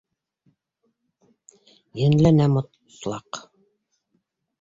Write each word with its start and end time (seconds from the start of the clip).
Енләнә 2.05 2.47
мотлаҡ! 2.53 3.41